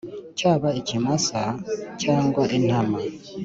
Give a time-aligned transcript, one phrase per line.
[0.37, 1.41] cyaba ikimasa
[2.01, 2.99] cyangwa intama